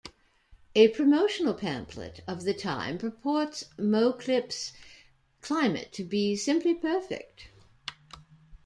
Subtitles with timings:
[0.73, 4.71] A promotional pamphlet of the time purports Moclips'
[5.41, 7.49] climate to be "simply perfect".